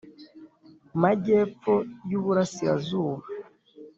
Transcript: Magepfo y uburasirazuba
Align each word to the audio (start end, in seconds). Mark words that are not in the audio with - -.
Magepfo 1.01 1.73
y 2.09 2.13
uburasirazuba 2.19 3.23